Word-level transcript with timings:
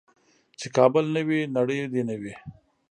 چې 0.59 0.67
کابل 0.77 1.05
نه 1.15 1.21
وي 1.27 1.39
نړۍ 1.57 1.79
دې 1.93 2.01
نه 2.09 2.15
وي. 2.21 2.35